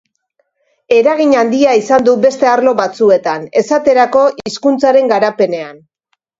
Eragin 0.99 1.35
handia 1.41 1.73
izan 1.81 2.07
du 2.07 2.15
beste 2.25 2.49
arlo 2.55 2.75
batzuetan, 2.81 3.47
esaterako, 3.63 4.27
hizkuntzaren 4.53 5.15
garapenean. 5.17 5.83